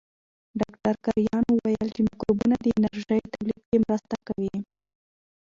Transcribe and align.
ډاکټر 0.59 0.95
کرایان 1.03 1.45
وویل 1.49 1.89
چې 1.95 2.01
مایکروبونه 2.07 2.55
د 2.59 2.65
انرژۍ 2.77 3.19
تولید 3.33 3.59
کې 3.69 3.77
مرسته 3.85 4.15
کوي. 4.27 4.55